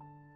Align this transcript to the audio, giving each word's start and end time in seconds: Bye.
Bye. 0.00 0.27